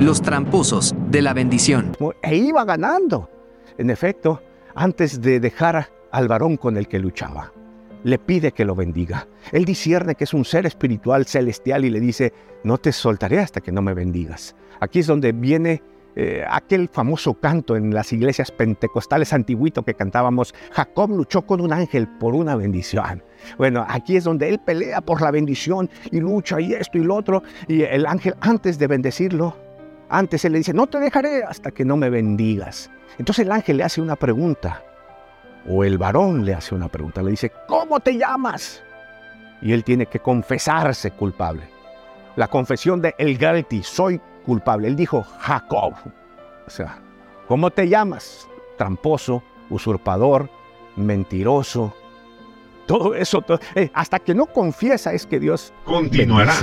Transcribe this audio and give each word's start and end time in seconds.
los 0.00 0.22
tramposos 0.22 0.94
de 1.10 1.22
la 1.22 1.34
bendición. 1.34 1.92
E 2.22 2.36
iba 2.36 2.64
ganando. 2.64 3.28
En 3.78 3.90
efecto, 3.90 4.40
antes 4.74 5.20
de 5.20 5.40
dejar 5.40 5.88
al 6.12 6.28
varón 6.28 6.56
con 6.56 6.76
el 6.76 6.86
que 6.86 7.00
luchaba, 7.00 7.52
le 8.04 8.18
pide 8.18 8.52
que 8.52 8.64
lo 8.64 8.76
bendiga. 8.76 9.26
Él 9.50 9.64
discierne 9.64 10.14
que 10.14 10.24
es 10.24 10.34
un 10.34 10.44
ser 10.44 10.66
espiritual 10.66 11.26
celestial 11.26 11.84
y 11.84 11.90
le 11.90 11.98
dice, 11.98 12.32
no 12.62 12.78
te 12.78 12.92
soltaré 12.92 13.40
hasta 13.40 13.60
que 13.60 13.72
no 13.72 13.82
me 13.82 13.92
bendigas. 13.92 14.54
Aquí 14.80 15.00
es 15.00 15.08
donde 15.08 15.32
viene 15.32 15.82
eh, 16.14 16.44
aquel 16.48 16.88
famoso 16.88 17.34
canto 17.34 17.74
en 17.74 17.92
las 17.92 18.12
iglesias 18.12 18.52
pentecostales 18.52 19.32
antiguito 19.32 19.84
que 19.84 19.94
cantábamos, 19.94 20.54
Jacob 20.72 21.10
luchó 21.10 21.42
con 21.42 21.60
un 21.60 21.72
ángel 21.72 22.06
por 22.18 22.34
una 22.34 22.54
bendición. 22.54 23.24
Bueno, 23.56 23.84
aquí 23.88 24.16
es 24.16 24.24
donde 24.24 24.48
él 24.48 24.60
pelea 24.64 25.00
por 25.00 25.22
la 25.22 25.32
bendición 25.32 25.90
y 26.12 26.20
lucha 26.20 26.60
y 26.60 26.72
esto 26.72 26.98
y 26.98 27.04
lo 27.04 27.16
otro. 27.16 27.42
Y 27.66 27.82
el 27.82 28.06
ángel 28.06 28.34
antes 28.40 28.78
de 28.78 28.86
bendecirlo, 28.86 29.67
antes 30.08 30.44
él 30.44 30.52
le 30.52 30.58
dice, 30.58 30.74
no 30.74 30.86
te 30.86 30.98
dejaré 30.98 31.44
hasta 31.44 31.70
que 31.70 31.84
no 31.84 31.96
me 31.96 32.10
bendigas. 32.10 32.90
Entonces 33.18 33.44
el 33.44 33.52
ángel 33.52 33.78
le 33.78 33.84
hace 33.84 34.00
una 34.00 34.16
pregunta, 34.16 34.82
o 35.68 35.84
el 35.84 35.98
varón 35.98 36.44
le 36.44 36.54
hace 36.54 36.74
una 36.74 36.88
pregunta, 36.88 37.22
le 37.22 37.32
dice, 37.32 37.52
¿cómo 37.66 38.00
te 38.00 38.16
llamas? 38.16 38.82
Y 39.60 39.72
él 39.72 39.84
tiene 39.84 40.06
que 40.06 40.20
confesarse 40.20 41.10
culpable. 41.10 41.68
La 42.36 42.48
confesión 42.48 43.02
de 43.02 43.14
el 43.18 43.36
guilty, 43.36 43.82
soy 43.82 44.20
culpable. 44.44 44.86
Él 44.88 44.94
dijo, 44.94 45.24
Jacob. 45.40 45.94
O 46.66 46.70
sea, 46.70 47.00
¿cómo 47.48 47.70
te 47.70 47.88
llamas? 47.88 48.48
Tramposo, 48.76 49.42
usurpador, 49.68 50.48
mentiroso. 50.96 51.94
Todo 52.86 53.14
eso, 53.14 53.44
eh, 53.74 53.90
hasta 53.92 54.20
que 54.20 54.34
no 54.34 54.46
confiesa 54.46 55.12
es 55.12 55.26
que 55.26 55.40
Dios 55.40 55.74
continuará. 55.84 56.54